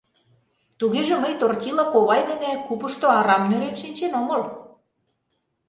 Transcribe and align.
Тугеже 0.79 1.15
мый 1.23 1.33
Тортила 1.39 1.85
ковай 1.93 2.21
дене 2.29 2.51
купышто 2.67 3.07
арам 3.19 3.43
нӧрен 3.49 3.75
шинчен 3.81 4.11
омыл... 4.21 4.41